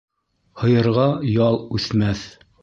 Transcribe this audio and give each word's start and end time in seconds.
Һыйырға 0.61 1.05
ял 1.33 1.59
үҫмәҫ. 1.81 2.25